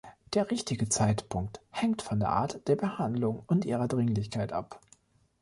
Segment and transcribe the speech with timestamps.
[0.33, 4.81] Der richtige Zeitpunkt hängt von der Art der Behandlung und ihrer Dringlichkeit ab.